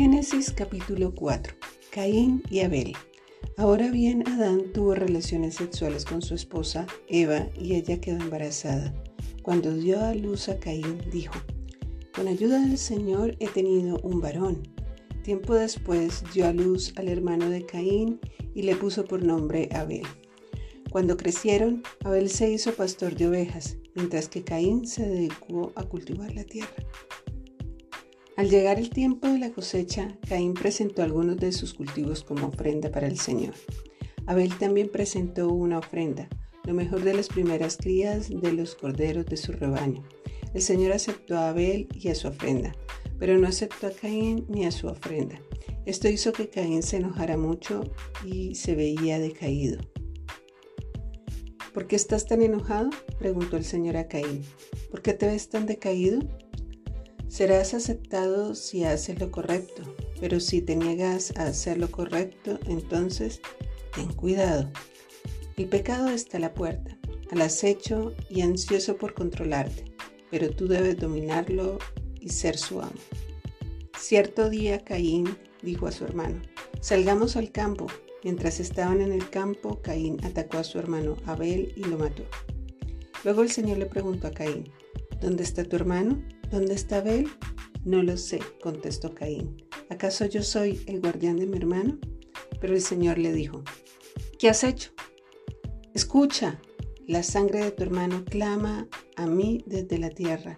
Génesis 0.00 0.50
capítulo 0.50 1.14
4. 1.14 1.52
Caín 1.90 2.42
y 2.48 2.60
Abel. 2.60 2.94
Ahora 3.58 3.90
bien, 3.90 4.26
Adán 4.26 4.72
tuvo 4.72 4.94
relaciones 4.94 5.56
sexuales 5.56 6.06
con 6.06 6.22
su 6.22 6.34
esposa 6.34 6.86
Eva 7.06 7.48
y 7.54 7.74
ella 7.74 8.00
quedó 8.00 8.16
embarazada. 8.16 8.94
Cuando 9.42 9.74
dio 9.74 10.02
a 10.02 10.14
luz 10.14 10.48
a 10.48 10.58
Caín, 10.58 11.02
dijo, 11.12 11.34
Con 12.14 12.28
ayuda 12.28 12.60
del 12.60 12.78
Señor 12.78 13.36
he 13.40 13.48
tenido 13.48 13.98
un 14.02 14.22
varón. 14.22 14.62
Tiempo 15.22 15.54
después 15.54 16.24
dio 16.32 16.46
a 16.46 16.54
luz 16.54 16.94
al 16.96 17.08
hermano 17.08 17.50
de 17.50 17.66
Caín 17.66 18.20
y 18.54 18.62
le 18.62 18.76
puso 18.76 19.04
por 19.04 19.22
nombre 19.22 19.68
Abel. 19.70 20.06
Cuando 20.90 21.18
crecieron, 21.18 21.82
Abel 22.04 22.30
se 22.30 22.50
hizo 22.50 22.72
pastor 22.72 23.16
de 23.16 23.28
ovejas, 23.28 23.76
mientras 23.94 24.30
que 24.30 24.44
Caín 24.44 24.86
se 24.86 25.06
dedicó 25.06 25.72
a 25.76 25.84
cultivar 25.84 26.34
la 26.34 26.44
tierra. 26.44 26.72
Al 28.40 28.48
llegar 28.48 28.78
el 28.78 28.88
tiempo 28.88 29.28
de 29.28 29.38
la 29.38 29.50
cosecha, 29.50 30.16
Caín 30.26 30.54
presentó 30.54 31.02
algunos 31.02 31.36
de 31.36 31.52
sus 31.52 31.74
cultivos 31.74 32.24
como 32.24 32.46
ofrenda 32.46 32.90
para 32.90 33.06
el 33.06 33.18
Señor. 33.18 33.52
Abel 34.24 34.56
también 34.56 34.88
presentó 34.88 35.50
una 35.50 35.76
ofrenda, 35.76 36.26
lo 36.64 36.72
mejor 36.72 37.04
de 37.04 37.12
las 37.12 37.28
primeras 37.28 37.76
crías 37.76 38.30
de 38.30 38.52
los 38.54 38.76
corderos 38.76 39.26
de 39.26 39.36
su 39.36 39.52
rebaño. 39.52 40.02
El 40.54 40.62
Señor 40.62 40.92
aceptó 40.92 41.36
a 41.36 41.50
Abel 41.50 41.86
y 41.92 42.08
a 42.08 42.14
su 42.14 42.28
ofrenda, 42.28 42.74
pero 43.18 43.36
no 43.36 43.46
aceptó 43.46 43.88
a 43.88 43.90
Caín 43.90 44.46
ni 44.48 44.64
a 44.64 44.70
su 44.70 44.86
ofrenda. 44.86 45.38
Esto 45.84 46.08
hizo 46.08 46.32
que 46.32 46.48
Caín 46.48 46.82
se 46.82 46.96
enojara 46.96 47.36
mucho 47.36 47.92
y 48.24 48.54
se 48.54 48.74
veía 48.74 49.18
decaído. 49.18 49.82
¿Por 51.74 51.86
qué 51.86 51.96
estás 51.96 52.24
tan 52.24 52.40
enojado? 52.40 52.88
preguntó 53.18 53.58
el 53.58 53.64
Señor 53.64 53.98
a 53.98 54.08
Caín. 54.08 54.44
¿Por 54.90 55.02
qué 55.02 55.12
te 55.12 55.26
ves 55.26 55.50
tan 55.50 55.66
decaído? 55.66 56.20
Serás 57.30 57.74
aceptado 57.74 58.56
si 58.56 58.82
haces 58.82 59.20
lo 59.20 59.30
correcto, 59.30 59.94
pero 60.20 60.40
si 60.40 60.60
te 60.60 60.74
niegas 60.74 61.32
a 61.36 61.44
hacer 61.44 61.78
lo 61.78 61.88
correcto, 61.88 62.58
entonces 62.66 63.40
ten 63.94 64.12
cuidado. 64.12 64.68
El 65.56 65.68
pecado 65.68 66.08
está 66.08 66.38
a 66.38 66.40
la 66.40 66.54
puerta, 66.54 66.98
al 67.30 67.40
acecho 67.42 68.14
y 68.28 68.40
ansioso 68.40 68.96
por 68.96 69.14
controlarte, 69.14 69.84
pero 70.28 70.50
tú 70.50 70.66
debes 70.66 70.98
dominarlo 70.98 71.78
y 72.20 72.30
ser 72.30 72.58
su 72.58 72.80
amo. 72.80 72.98
Cierto 73.96 74.50
día 74.50 74.84
Caín 74.84 75.38
dijo 75.62 75.86
a 75.86 75.92
su 75.92 76.02
hermano, 76.02 76.42
salgamos 76.80 77.36
al 77.36 77.52
campo. 77.52 77.86
Mientras 78.24 78.58
estaban 78.58 79.00
en 79.00 79.12
el 79.12 79.30
campo, 79.30 79.80
Caín 79.82 80.16
atacó 80.24 80.58
a 80.58 80.64
su 80.64 80.80
hermano 80.80 81.14
Abel 81.26 81.72
y 81.76 81.84
lo 81.84 81.96
mató. 81.96 82.24
Luego 83.22 83.42
el 83.42 83.52
Señor 83.52 83.78
le 83.78 83.86
preguntó 83.86 84.26
a 84.26 84.32
Caín, 84.32 84.68
¿dónde 85.20 85.44
está 85.44 85.62
tu 85.62 85.76
hermano? 85.76 86.20
¿Dónde 86.50 86.74
está 86.74 86.96
Abel? 86.96 87.28
No 87.84 88.02
lo 88.02 88.16
sé, 88.16 88.40
contestó 88.60 89.14
Caín. 89.14 89.64
¿Acaso 89.88 90.26
yo 90.26 90.42
soy 90.42 90.82
el 90.86 91.00
guardián 91.00 91.36
de 91.36 91.46
mi 91.46 91.56
hermano? 91.56 91.98
Pero 92.60 92.74
el 92.74 92.80
Señor 92.80 93.18
le 93.18 93.32
dijo, 93.32 93.62
¿qué 94.36 94.48
has 94.48 94.64
hecho? 94.64 94.90
Escucha, 95.94 96.60
la 97.06 97.22
sangre 97.22 97.64
de 97.64 97.70
tu 97.70 97.84
hermano 97.84 98.24
clama 98.24 98.88
a 99.16 99.26
mí 99.26 99.62
desde 99.66 99.98
la 99.98 100.10
tierra. 100.10 100.56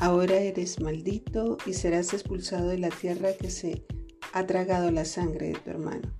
Ahora 0.00 0.34
eres 0.34 0.80
maldito 0.80 1.56
y 1.66 1.74
serás 1.74 2.12
expulsado 2.12 2.68
de 2.68 2.78
la 2.78 2.90
tierra 2.90 3.32
que 3.32 3.50
se 3.50 3.84
ha 4.32 4.44
tragado 4.44 4.90
la 4.90 5.04
sangre 5.04 5.48
de 5.48 5.54
tu 5.54 5.70
hermano. 5.70 6.12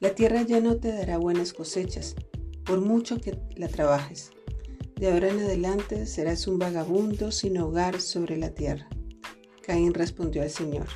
La 0.00 0.14
tierra 0.14 0.40
ya 0.42 0.60
no 0.60 0.78
te 0.78 0.92
dará 0.92 1.18
buenas 1.18 1.52
cosechas, 1.52 2.16
por 2.64 2.80
mucho 2.80 3.20
que 3.20 3.38
la 3.56 3.68
trabajes. 3.68 4.30
De 5.00 5.10
ahora 5.10 5.30
en 5.30 5.40
adelante 5.40 6.04
serás 6.04 6.46
un 6.46 6.58
vagabundo 6.58 7.32
sin 7.32 7.56
hogar 7.56 8.02
sobre 8.02 8.36
la 8.36 8.50
tierra. 8.50 8.86
Caín 9.62 9.94
respondió 9.94 10.42
al 10.42 10.50
Señor, 10.50 10.88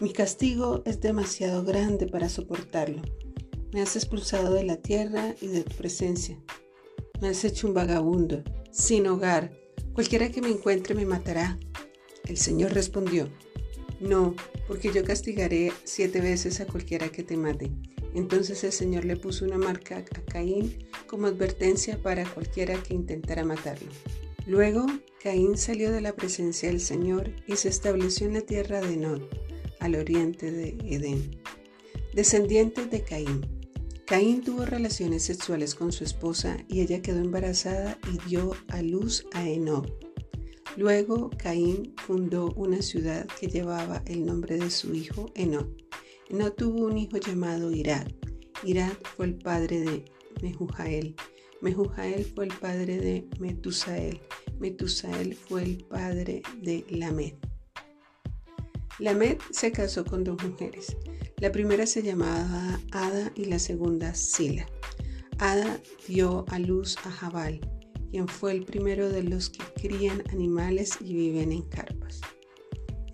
mi 0.00 0.10
castigo 0.10 0.82
es 0.86 1.02
demasiado 1.02 1.64
grande 1.64 2.06
para 2.06 2.30
soportarlo. 2.30 3.02
Me 3.74 3.82
has 3.82 3.94
expulsado 3.94 4.54
de 4.54 4.64
la 4.64 4.78
tierra 4.78 5.34
y 5.42 5.48
de 5.48 5.64
tu 5.64 5.76
presencia. 5.76 6.40
Me 7.20 7.28
has 7.28 7.44
hecho 7.44 7.68
un 7.68 7.74
vagabundo, 7.74 8.42
sin 8.70 9.06
hogar. 9.06 9.52
Cualquiera 9.92 10.30
que 10.30 10.40
me 10.40 10.48
encuentre 10.48 10.94
me 10.94 11.04
matará. 11.04 11.58
El 12.26 12.38
Señor 12.38 12.72
respondió, 12.72 13.28
no, 14.00 14.34
porque 14.66 14.90
yo 14.94 15.04
castigaré 15.04 15.74
siete 15.84 16.22
veces 16.22 16.58
a 16.60 16.66
cualquiera 16.66 17.10
que 17.10 17.22
te 17.22 17.36
mate. 17.36 17.70
Entonces 18.14 18.64
el 18.64 18.72
Señor 18.72 19.04
le 19.04 19.16
puso 19.16 19.44
una 19.44 19.58
marca 19.58 19.98
a 19.98 20.22
Caín 20.22 20.78
como 21.06 21.26
advertencia 21.26 22.02
para 22.02 22.24
cualquiera 22.24 22.82
que 22.82 22.94
intentara 22.94 23.44
matarlo. 23.44 23.90
Luego, 24.46 24.86
Caín 25.22 25.56
salió 25.56 25.90
de 25.90 26.02
la 26.02 26.14
presencia 26.14 26.68
del 26.68 26.80
Señor 26.80 27.30
y 27.46 27.56
se 27.56 27.68
estableció 27.68 28.26
en 28.26 28.34
la 28.34 28.42
tierra 28.42 28.80
de 28.80 28.96
Nod, 28.96 29.22
al 29.80 29.94
oriente 29.94 30.50
de 30.50 30.76
Edén. 30.84 31.40
Descendientes 32.12 32.90
de 32.90 33.02
Caín. 33.02 33.46
Caín 34.06 34.42
tuvo 34.42 34.66
relaciones 34.66 35.22
sexuales 35.22 35.74
con 35.74 35.90
su 35.90 36.04
esposa 36.04 36.58
y 36.68 36.82
ella 36.82 37.00
quedó 37.00 37.20
embarazada 37.20 37.98
y 38.12 38.28
dio 38.28 38.52
a 38.68 38.82
luz 38.82 39.26
a 39.32 39.48
Enoch. 39.48 39.88
Luego 40.76 41.30
Caín 41.38 41.94
fundó 41.96 42.52
una 42.56 42.82
ciudad 42.82 43.26
que 43.40 43.46
llevaba 43.46 44.02
el 44.06 44.26
nombre 44.26 44.58
de 44.58 44.70
su 44.70 44.94
hijo 44.94 45.32
Enoch. 45.34 45.68
No 46.28 46.52
tuvo 46.52 46.84
un 46.84 46.98
hijo 46.98 47.16
llamado 47.16 47.70
Irad. 47.70 48.06
Irad 48.62 48.92
fue 49.16 49.26
el 49.26 49.36
padre 49.36 49.80
de 49.80 50.04
Mehujael. 50.44 51.16
Mehujael 51.62 52.24
fue 52.26 52.44
el 52.44 52.52
padre 52.52 52.98
de 52.98 53.26
Metusael. 53.40 54.20
Metusael 54.58 55.34
fue 55.34 55.62
el 55.62 55.84
padre 55.84 56.42
de 56.60 56.84
Lamed. 56.90 57.32
Lamed 58.98 59.38
se 59.50 59.72
casó 59.72 60.04
con 60.04 60.22
dos 60.22 60.42
mujeres. 60.44 60.98
La 61.38 61.50
primera 61.50 61.86
se 61.86 62.02
llamaba 62.02 62.78
Ada 62.92 63.32
y 63.34 63.46
la 63.46 63.58
segunda 63.58 64.14
Sila. 64.14 64.66
Ada 65.38 65.80
dio 66.06 66.44
a 66.48 66.58
luz 66.58 66.98
a 67.04 67.10
Jabal, 67.10 67.58
quien 68.10 68.28
fue 68.28 68.52
el 68.52 68.64
primero 68.64 69.08
de 69.08 69.22
los 69.22 69.48
que 69.48 69.64
crían 69.80 70.22
animales 70.30 70.98
y 71.00 71.14
viven 71.14 71.52
en 71.52 71.62
carpas. 71.62 72.20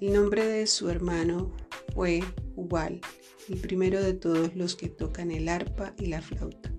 El 0.00 0.14
nombre 0.14 0.44
de 0.44 0.66
su 0.66 0.90
hermano 0.90 1.54
fue 1.94 2.24
Ubal, 2.56 3.00
el 3.48 3.58
primero 3.60 4.02
de 4.02 4.14
todos 4.14 4.56
los 4.56 4.74
que 4.74 4.88
tocan 4.88 5.30
el 5.30 5.48
arpa 5.48 5.94
y 5.96 6.06
la 6.06 6.20
flauta. 6.20 6.70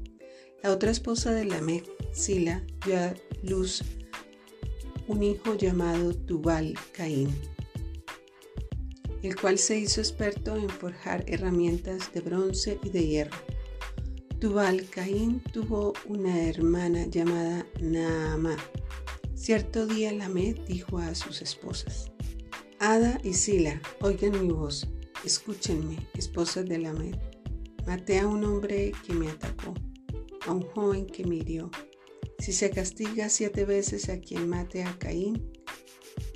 La 0.64 0.72
otra 0.72 0.92
esposa 0.92 1.32
de 1.32 1.46
Lamec, 1.46 1.86
Sila, 2.14 2.64
dio 2.86 3.00
a 3.00 3.16
luz 3.42 3.84
un 5.08 5.24
hijo 5.24 5.56
llamado 5.56 6.14
Tubal 6.14 6.76
Caín, 6.94 7.36
el 9.24 9.36
cual 9.36 9.58
se 9.58 9.80
hizo 9.80 10.02
experto 10.02 10.56
en 10.56 10.70
forjar 10.70 11.24
herramientas 11.28 12.14
de 12.14 12.22
bronce 12.22 12.80
y 12.84 12.90
de 12.90 13.08
hierro. 13.08 13.38
Tubal 14.40 14.88
Caín 14.88 15.42
tuvo 15.52 15.94
una 16.06 16.44
hermana 16.44 17.08
llamada 17.08 17.66
Naamá. 17.80 18.56
Cierto 19.34 19.88
día 19.88 20.12
Lamed 20.12 20.60
dijo 20.68 21.00
a 21.00 21.16
sus 21.16 21.42
esposas, 21.42 22.12
Ada 22.78 23.20
y 23.24 23.34
Sila, 23.34 23.82
oigan 24.02 24.40
mi 24.40 24.54
voz, 24.54 24.88
Escúchenme, 25.26 26.08
esposas 26.14 26.68
de 26.68 26.78
Lamed. 26.78 27.16
Maté 27.88 28.20
a 28.20 28.28
un 28.28 28.44
hombre 28.44 28.92
que 29.06 29.14
me 29.14 29.30
atacó, 29.30 29.74
a 30.46 30.52
un 30.52 30.62
joven 30.62 31.06
que 31.06 31.26
me 31.26 31.38
hirió. 31.38 31.70
Si 32.40 32.54
se 32.54 32.70
castiga 32.70 33.30
siete 33.30 33.66
veces 33.66 34.10
a 34.10 34.20
quien 34.20 34.50
mate 34.50 34.84
a 34.84 34.98
Caín, 34.98 35.52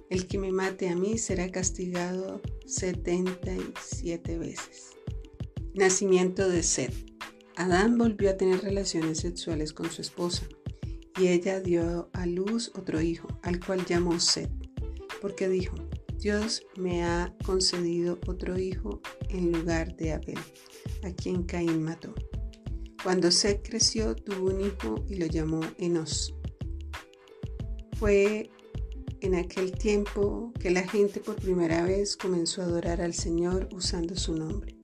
el 0.10 0.28
que 0.28 0.38
me 0.38 0.52
mate 0.52 0.90
a 0.90 0.96
mí 0.96 1.18
será 1.18 1.50
castigado 1.50 2.42
setenta 2.66 3.54
y 3.54 3.74
siete 3.82 4.38
veces. 4.38 4.92
Nacimiento 5.74 6.48
de 6.48 6.64
Seth. 6.64 6.94
Adán 7.56 7.98
volvió 7.98 8.30
a 8.30 8.38
tener 8.38 8.62
relaciones 8.62 9.20
sexuales 9.20 9.74
con 9.74 9.90
su 9.90 10.02
esposa 10.02 10.48
y 11.20 11.28
ella 11.28 11.60
dio 11.60 12.10
a 12.14 12.26
luz 12.26 12.72
otro 12.76 13.02
hijo, 13.02 13.28
al 13.42 13.60
cual 13.66 13.86
llamó 13.86 14.20
Seth, 14.20 14.52
porque 15.22 15.48
dijo, 15.48 15.76
Dios 16.20 16.64
me 16.78 17.04
ha 17.04 17.34
concedido 17.46 18.20
otro 18.28 18.60
hijo 18.60 19.02
en 19.30 19.52
lugar 19.52 19.96
de 19.96 20.14
Abel, 20.14 20.40
a 21.04 21.12
quien 21.12 21.44
Caín 21.44 21.84
mató. 21.84 22.14
Cuando 23.06 23.30
Seth 23.30 23.62
creció, 23.70 24.16
tuvo 24.16 24.48
un 24.48 24.62
hijo 24.62 25.06
y 25.08 25.18
lo 25.18 25.28
llamó 25.28 25.62
Enos. 25.78 26.34
Fue 28.00 28.50
en 29.22 29.36
aquel 29.36 29.74
tiempo 29.74 30.52
que 30.60 30.72
la 30.72 30.82
gente 30.88 31.20
por 31.20 31.36
primera 31.36 31.84
vez 31.84 32.18
comenzó 32.18 32.64
a 32.64 32.66
adorar 32.66 33.02
al 33.02 33.14
Señor 33.14 33.70
usando 33.72 34.16
su 34.16 34.36
nombre. 34.36 34.76